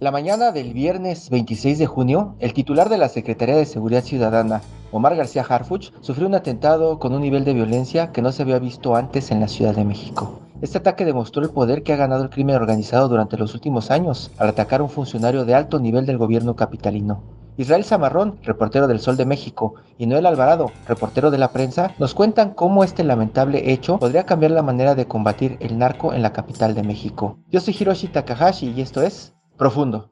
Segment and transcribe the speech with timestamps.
[0.00, 4.62] La mañana del viernes 26 de junio, el titular de la Secretaría de Seguridad Ciudadana,
[4.92, 8.58] Omar García Harfuch, sufrió un atentado con un nivel de violencia que no se había
[8.58, 10.40] visto antes en la Ciudad de México.
[10.62, 14.30] Este ataque demostró el poder que ha ganado el crimen organizado durante los últimos años
[14.38, 17.22] al atacar a un funcionario de alto nivel del gobierno capitalino.
[17.58, 22.14] Israel Zamarrón, reportero del Sol de México, y Noel Alvarado, reportero de la prensa, nos
[22.14, 26.32] cuentan cómo este lamentable hecho podría cambiar la manera de combatir el narco en la
[26.32, 27.36] capital de México.
[27.50, 30.10] Yo soy Hiroshi Takahashi y esto es Profundo.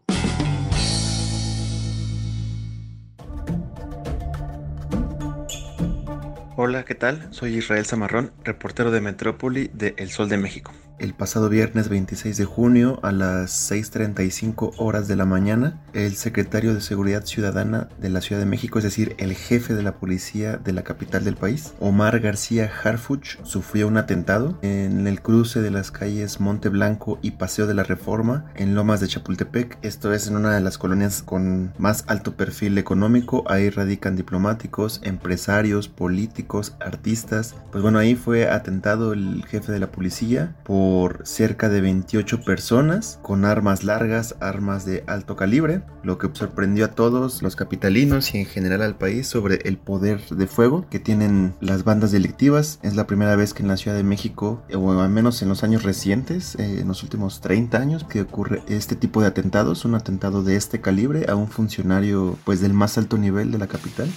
[6.55, 7.33] Hola, ¿qué tal?
[7.33, 10.73] Soy Israel Zamarrón, reportero de Metrópoli de El Sol de México.
[10.99, 16.75] El pasado viernes 26 de junio a las 6.35 horas de la mañana, el secretario
[16.75, 20.57] de Seguridad Ciudadana de la Ciudad de México, es decir, el jefe de la policía
[20.57, 25.71] de la capital del país, Omar García Harfuch, sufrió un atentado en el cruce de
[25.71, 29.79] las calles Monte Blanco y Paseo de la Reforma en Lomas de Chapultepec.
[29.83, 33.45] Esto es en una de las colonias con más alto perfil económico.
[33.47, 37.55] Ahí radican diplomáticos, empresarios, políticos, artistas.
[37.71, 42.41] Pues bueno, ahí fue atentado el jefe de la policía por por cerca de 28
[42.41, 48.35] personas con armas largas, armas de alto calibre, lo que sorprendió a todos los capitalinos
[48.35, 52.79] y en general al país sobre el poder de fuego que tienen las bandas delictivas.
[52.83, 55.63] Es la primera vez que en la Ciudad de México, o al menos en los
[55.63, 59.95] años recientes, eh, en los últimos 30 años, que ocurre este tipo de atentados, un
[59.95, 64.09] atentado de este calibre a un funcionario pues del más alto nivel de la capital.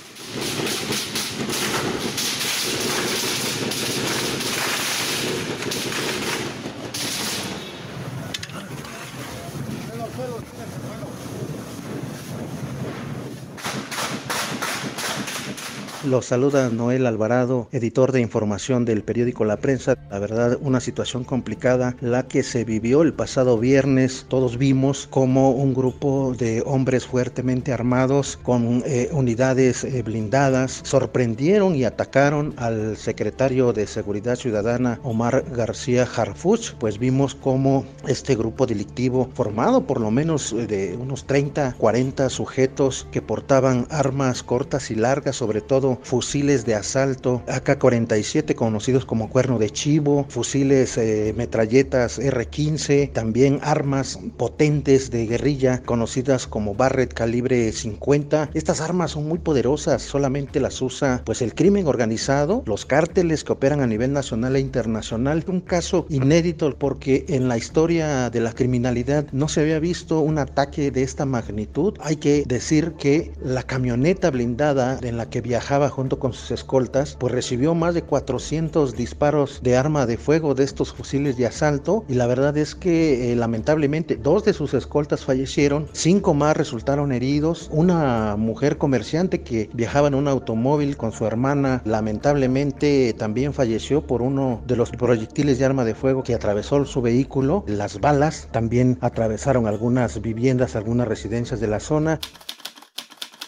[16.12, 19.96] Los saluda Noel Alvarado, editor de información del periódico La Prensa.
[20.10, 24.26] La verdad, una situación complicada la que se vivió el pasado viernes.
[24.28, 31.78] Todos vimos como un grupo de hombres fuertemente armados con eh, unidades eh, blindadas sorprendieron
[31.78, 36.74] y atacaron al secretario de Seguridad Ciudadana Omar García Harfuch.
[36.74, 42.30] Pues vimos como este grupo delictivo formado por lo menos eh, de unos 30, 40
[42.30, 49.30] sujetos que portaban armas cortas y largas, sobre todo fusiles de asalto AK-47 conocidos como
[49.30, 57.14] cuerno de chivo, fusiles eh, metralletas R-15, también armas potentes de guerrilla conocidas como Barrett
[57.14, 58.50] calibre 50.
[58.54, 63.54] Estas armas son muy poderosas, solamente las usa pues el crimen organizado, los cárteles que
[63.54, 65.44] operan a nivel nacional e internacional.
[65.48, 70.38] Un caso inédito porque en la historia de la criminalidad no se había visto un
[70.38, 71.96] ataque de esta magnitud.
[72.02, 77.16] Hay que decir que la camioneta blindada en la que viajaba junto con sus escoltas,
[77.20, 82.04] pues recibió más de 400 disparos de arma de fuego de estos fusiles de asalto.
[82.08, 87.12] Y la verdad es que eh, lamentablemente dos de sus escoltas fallecieron, cinco más resultaron
[87.12, 94.02] heridos, una mujer comerciante que viajaba en un automóvil con su hermana lamentablemente también falleció
[94.02, 98.48] por uno de los proyectiles de arma de fuego que atravesó su vehículo, las balas
[98.52, 102.20] también atravesaron algunas viviendas, algunas residencias de la zona.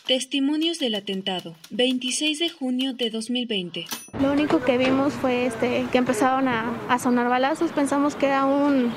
[0.06, 3.86] Testimonios del atentado, 26 de junio de 2020.
[4.22, 8.44] Lo único que vimos fue este, que empezaron a, a, sonar balazos, pensamos que era
[8.44, 8.92] un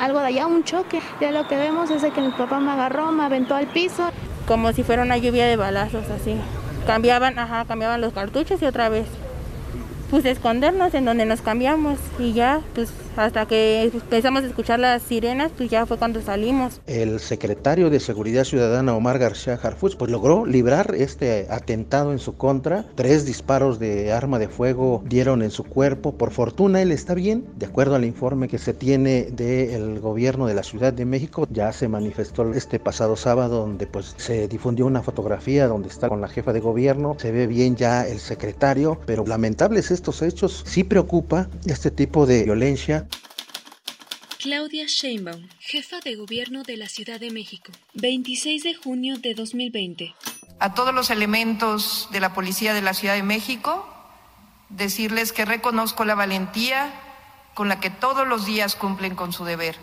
[0.00, 1.00] algo de allá, un choque.
[1.20, 4.10] Ya lo que vemos es que mi papá me agarró, me aventó al piso.
[4.48, 6.34] Como si fuera una lluvia de balazos así.
[6.88, 9.06] Cambiaban, ajá, cambiaban los cartuchos y otra vez.
[10.10, 15.02] Pues escondernos en donde nos cambiamos y ya, pues hasta que empezamos a escuchar las
[15.02, 16.80] sirenas, pues ya fue cuando salimos.
[16.86, 22.36] El secretario de Seguridad Ciudadana, Omar García Harfuch, pues logró librar este atentado en su
[22.36, 22.84] contra.
[22.94, 26.12] Tres disparos de arma de fuego dieron en su cuerpo.
[26.12, 27.46] Por fortuna, él está bien.
[27.56, 31.72] De acuerdo al informe que se tiene del gobierno de la Ciudad de México, ya
[31.72, 36.28] se manifestó este pasado sábado, donde pues se difundió una fotografía donde está con la
[36.28, 37.16] jefa de gobierno.
[37.18, 40.62] Se ve bien ya el secretario, pero lamentables estos hechos.
[40.66, 43.05] Sí preocupa este tipo de violencia
[44.46, 50.14] Claudia Sheinbaum, jefa de gobierno de la Ciudad de México, 26 de junio de 2020.
[50.60, 53.88] A todos los elementos de la Policía de la Ciudad de México,
[54.68, 56.92] decirles que reconozco la valentía
[57.54, 59.74] con la que todos los días cumplen con su deber.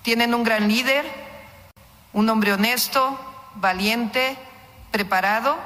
[0.00, 1.04] Tienen un gran líder,
[2.14, 3.20] un hombre honesto,
[3.56, 4.38] valiente,
[4.90, 5.58] preparado,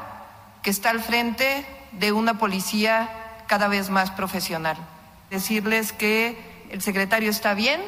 [0.64, 3.08] que está al frente de una policía
[3.46, 4.78] cada vez más profesional.
[5.30, 6.36] Decirles que
[6.70, 7.80] el secretario está bien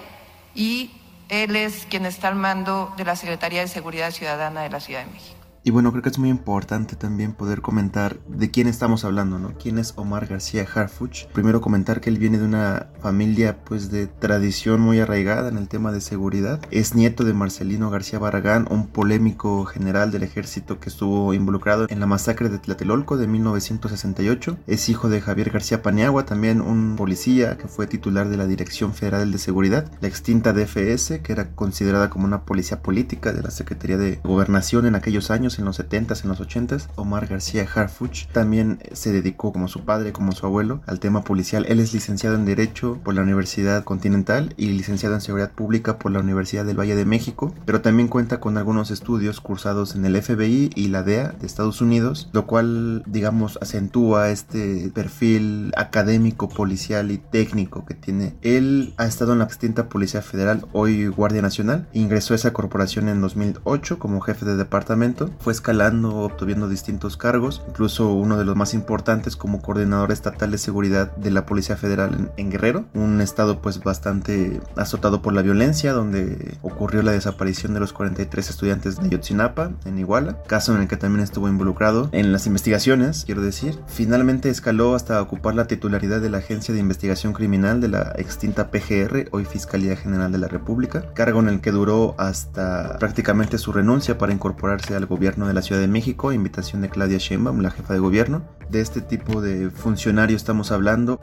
[0.55, 0.91] y
[1.29, 5.05] él es quien está al mando de la Secretaría de Seguridad Ciudadana de la Ciudad
[5.05, 5.44] de México.
[5.67, 9.55] Y bueno, creo que es muy importante también poder comentar de quién estamos hablando, ¿no?
[9.55, 11.25] ¿Quién es Omar García Harfuch?
[11.29, 15.69] Primero comentar que él viene de una familia pues de tradición muy arraigada en el
[15.69, 16.61] tema de seguridad.
[16.71, 21.99] Es nieto de Marcelino García Barragán, un polémico general del ejército que estuvo involucrado en
[21.99, 24.59] la masacre de Tlatelolco de 1968.
[24.67, 28.93] Es hijo de Javier García Paniagua, también un policía que fue titular de la Dirección
[28.93, 33.51] Federal de Seguridad, la extinta DFS, que era considerada como una policía política de la
[33.51, 36.89] Secretaría de Gobernación en aquellos años en los 70s, en los 80s.
[36.97, 41.67] Omar García Harfuch también se dedicó, como su padre, como su abuelo, al tema policial.
[41.69, 46.13] Él es licenciado en Derecho por la Universidad Continental y licenciado en Seguridad Pública por
[46.13, 50.21] la Universidad del Valle de México, pero también cuenta con algunos estudios cursados en el
[50.21, 57.11] FBI y la DEA de Estados Unidos, lo cual, digamos, acentúa este perfil académico, policial
[57.11, 58.35] y técnico que tiene.
[58.43, 63.09] Él ha estado en la extinta Policía Federal, hoy Guardia Nacional, ingresó a esa corporación
[63.09, 68.57] en 2008 como jefe de departamento, fue escalando, obtuviendo distintos cargos, incluso uno de los
[68.57, 73.61] más importantes como coordinador estatal de seguridad de la Policía Federal en, Guerrero, un estado
[73.61, 79.11] pues bastante azotado por la violencia, donde ocurrió la desaparición de los 43 estudiantes de
[79.11, 83.79] Yotzinapa en Iguala, caso en el que también estuvo involucrado en las investigaciones, quiero decir.
[83.87, 88.71] Finalmente escaló hasta ocupar la titularidad de la Agencia de Investigación Criminal de la extinta
[88.71, 93.73] PGR, hoy Fiscalía General de la República, cargo en el que duró hasta prácticamente su
[93.73, 97.71] renuncia para incorporarse al gobierno de la Ciudad de México, invitación de Claudia Sheinbaum, la
[97.71, 98.43] jefa de gobierno.
[98.71, 101.21] De este tipo de funcionario estamos hablando.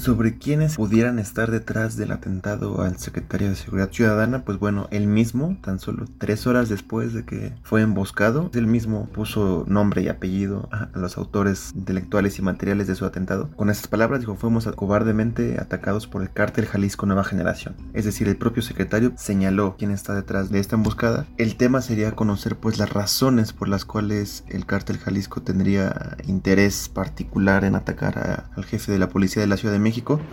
[0.00, 5.06] Sobre quiénes pudieran estar detrás del atentado al secretario de Seguridad Ciudadana, pues bueno, él
[5.06, 10.08] mismo, tan solo tres horas después de que fue emboscado, él mismo puso nombre y
[10.08, 13.50] apellido a los autores intelectuales y materiales de su atentado.
[13.56, 17.76] Con esas palabras dijo, fuimos cobardemente atacados por el cártel Jalisco Nueva Generación.
[17.92, 21.26] Es decir, el propio secretario señaló quién está detrás de esta emboscada.
[21.36, 26.88] El tema sería conocer pues las razones por las cuales el cártel Jalisco tendría interés
[26.88, 30.30] particular en atacar al jefe de la policía de la Ciudad de México México.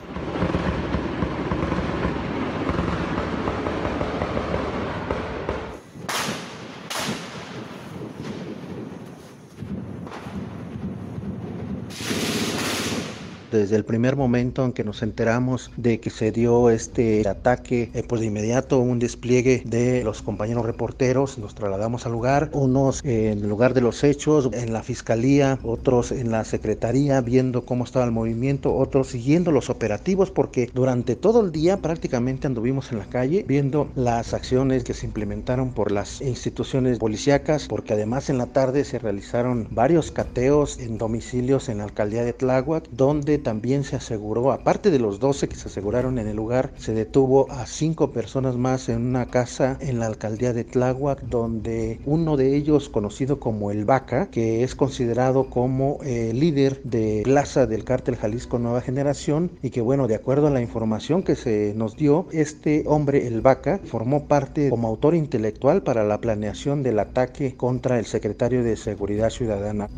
[13.51, 18.03] Desde el primer momento en que nos enteramos de que se dio este ataque, eh,
[18.07, 23.39] pues de inmediato un despliegue de los compañeros reporteros, nos trasladamos al lugar, unos en
[23.39, 28.05] el lugar de los hechos, en la fiscalía, otros en la secretaría, viendo cómo estaba
[28.05, 33.05] el movimiento, otros siguiendo los operativos, porque durante todo el día prácticamente anduvimos en la
[33.05, 38.47] calle viendo las acciones que se implementaron por las instituciones policíacas, porque además en la
[38.47, 43.95] tarde se realizaron varios cateos en domicilios en la alcaldía de Tláhuac, donde también se
[43.95, 48.11] aseguró, aparte de los 12 que se aseguraron en el lugar, se detuvo a cinco
[48.11, 53.39] personas más en una casa en la alcaldía de Tláhuac, donde uno de ellos, conocido
[53.39, 58.81] como el Vaca, que es considerado como eh, líder de plaza del cártel Jalisco Nueva
[58.81, 63.27] Generación, y que bueno, de acuerdo a la información que se nos dio, este hombre,
[63.27, 68.63] el Vaca, formó parte como autor intelectual para la planeación del ataque contra el secretario
[68.63, 69.89] de Seguridad Ciudadana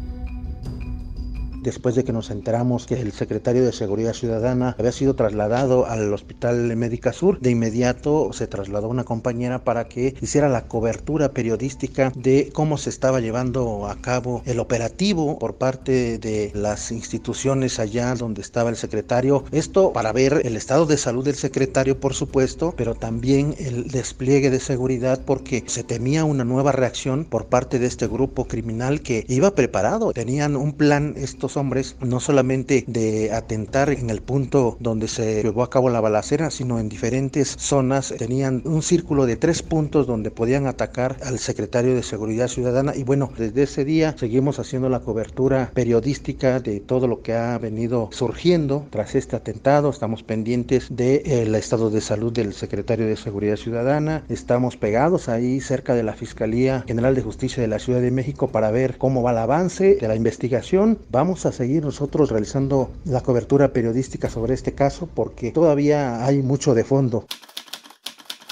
[1.62, 6.13] después de que nos enteramos que el secretario de Seguridad Ciudadana había sido trasladado al
[6.13, 12.12] Hospital Médica Sur, de inmediato se trasladó una compañera para que hiciera la cobertura periodística
[12.16, 18.16] de cómo se estaba llevando a cabo el operativo por parte de las instituciones allá
[18.16, 19.44] donde estaba el secretario.
[19.51, 24.50] Esto para ver el estado de salud del secretario, por supuesto, pero también el despliegue
[24.50, 29.25] de seguridad porque se temía una nueva reacción por parte de este grupo criminal que
[29.28, 30.13] iba preparado.
[30.13, 35.63] Tenían un plan estos hombres no solamente de atentar en el punto donde se llevó
[35.63, 38.13] a cabo la balacera, sino en diferentes zonas.
[38.18, 43.03] Tenían un círculo de tres puntos donde podían atacar al secretario de Seguridad Ciudadana y
[43.03, 48.10] bueno, desde ese día seguimos haciendo la cobertura periodística de todo lo que ha venido
[48.12, 49.89] surgiendo tras este atentado.
[49.89, 54.24] Estamos pendientes del eh, estado de salud del secretario de Seguridad Ciudadana.
[54.29, 58.50] Estamos pegados ahí cerca de la Fiscalía General de Justicia de la Ciudad de México
[58.50, 61.00] para ver cómo va el avance de la investigación.
[61.12, 66.74] Vamos a seguir nosotros realizando la cobertura periodística sobre este caso porque todavía hay mucho
[66.74, 67.27] de fondo.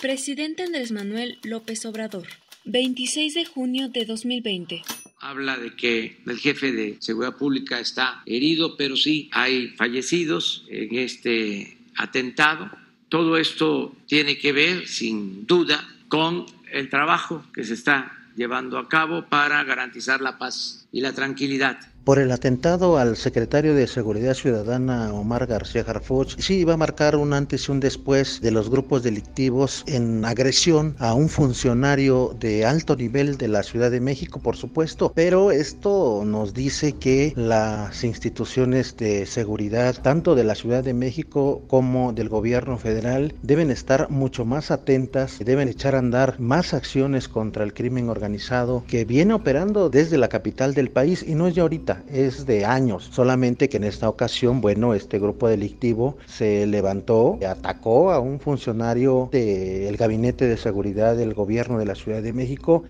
[0.02, 2.28] Presidente Andrés Manuel López Obrador.
[2.66, 4.84] 26 de junio de 2020.
[5.20, 10.96] Habla de que el jefe de seguridad pública está herido, pero sí hay fallecidos en
[10.98, 12.70] este atentado.
[13.10, 18.88] Todo esto tiene que ver, sin duda, con el trabajo que se está llevando a
[18.88, 24.34] cabo para garantizar la paz y la tranquilidad por el atentado al secretario de Seguridad
[24.34, 28.70] Ciudadana Omar García Harfuch, sí iba a marcar un antes y un después de los
[28.70, 34.40] grupos delictivos en agresión a un funcionario de alto nivel de la Ciudad de México,
[34.40, 40.86] por supuesto, pero esto nos dice que las instituciones de seguridad, tanto de la Ciudad
[40.86, 46.40] de México como del gobierno federal, deben estar mucho más atentas, deben echar a andar
[46.40, 51.36] más acciones contra el crimen organizado que viene operando desde la capital del país y
[51.36, 55.48] no es ya ahorita es de años, solamente que en esta ocasión, bueno, este grupo
[55.48, 61.96] delictivo se levantó, atacó a un funcionario del gabinete de seguridad del gobierno de la
[61.96, 62.84] Ciudad de México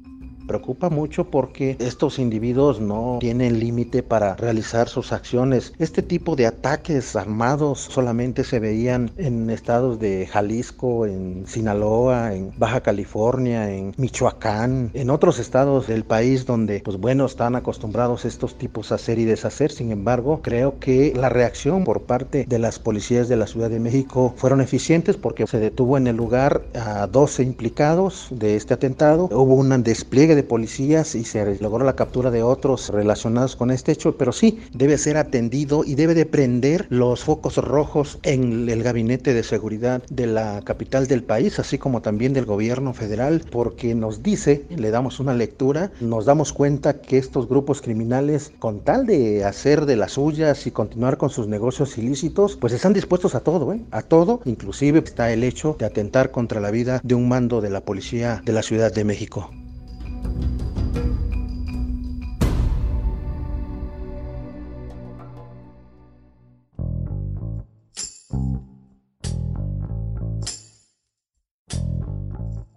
[0.48, 5.74] preocupa mucho porque estos individuos no tienen límite para realizar sus acciones.
[5.78, 12.52] Este tipo de ataques armados solamente se veían en estados de Jalisco, en Sinaloa, en
[12.58, 18.58] Baja California, en Michoacán, en otros estados del país donde, pues bueno, están acostumbrados estos
[18.58, 19.72] tipos a hacer y deshacer.
[19.72, 23.80] Sin embargo, creo que la reacción por parte de las policías de la Ciudad de
[23.80, 29.26] México fueron eficientes porque se detuvo en el lugar a 12 implicados de este atentado.
[29.32, 33.92] Hubo un despliegue de policías y se logró la captura de otros relacionados con este
[33.92, 38.84] hecho, pero sí debe ser atendido y debe de prender los focos rojos en el
[38.84, 43.96] gabinete de seguridad de la capital del país, así como también del gobierno federal, porque
[43.96, 49.06] nos dice, le damos una lectura, nos damos cuenta que estos grupos criminales, con tal
[49.06, 53.42] de hacer de las suyas y continuar con sus negocios ilícitos, pues están dispuestos a
[53.42, 53.82] todo, ¿eh?
[53.92, 57.70] a todo, inclusive está el hecho de atentar contra la vida de un mando de
[57.70, 59.50] la policía de la Ciudad de México.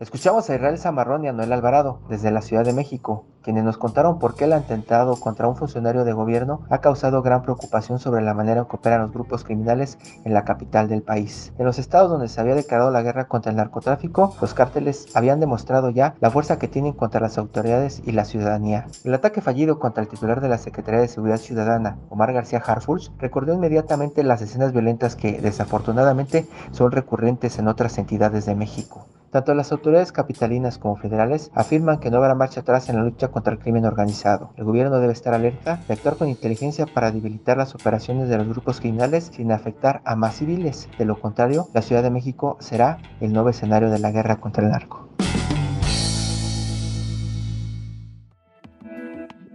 [0.00, 3.76] Escuchamos a Israel Zamarrón y a Noel Alvarado desde la Ciudad de México, quienes nos
[3.76, 8.22] contaron por qué el atentado contra un funcionario de gobierno ha causado gran preocupación sobre
[8.22, 11.52] la manera en que operan los grupos criminales en la capital del país.
[11.58, 15.38] En los estados donde se había declarado la guerra contra el narcotráfico, los cárteles habían
[15.38, 18.86] demostrado ya la fuerza que tienen contra las autoridades y la ciudadanía.
[19.04, 23.10] El ataque fallido contra el titular de la Secretaría de Seguridad Ciudadana, Omar García Harfuch,
[23.18, 29.06] recordó inmediatamente las escenas violentas que desafortunadamente son recurrentes en otras entidades de México.
[29.30, 33.28] Tanto las autoridades capitalinas como federales afirman que no habrá marcha atrás en la lucha
[33.28, 34.52] contra el crimen organizado.
[34.56, 38.48] El gobierno debe estar alerta y actuar con inteligencia para debilitar las operaciones de los
[38.48, 40.88] grupos criminales sin afectar a más civiles.
[40.98, 44.64] De lo contrario, la Ciudad de México será el nuevo escenario de la guerra contra
[44.64, 45.08] el narco.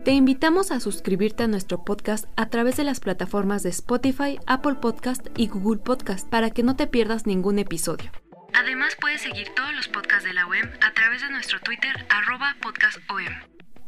[0.06, 4.76] Te invitamos a suscribirte a nuestro podcast a través de las plataformas de Spotify, Apple
[4.76, 8.12] Podcast y Google Podcast para que no te pierdas ningún episodio.
[8.58, 12.56] Además puedes seguir todos los podcasts de la OEM a través de nuestro Twitter arroba
[12.62, 13.26] podcastom.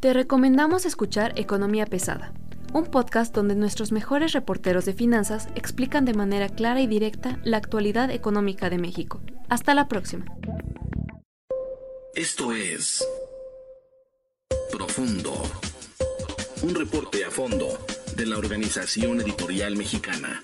[0.02, 2.34] Te recomendamos escuchar Economía Pesada,
[2.74, 7.56] un podcast donde nuestros mejores reporteros de finanzas explican de manera clara y directa la
[7.56, 9.22] actualidad económica de México.
[9.48, 10.26] Hasta la próxima.
[12.14, 13.08] Esto es
[14.70, 15.34] Profundo,
[16.64, 17.86] un reporte a fondo
[18.18, 20.44] de la Organización Editorial Mexicana.